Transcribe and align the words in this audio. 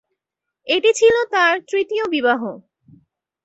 এটি 0.67 0.91
ছিল 0.93 1.15
তার 1.33 1.53
তৃতীয় 1.69 2.03
বিবাহ। 2.07 2.41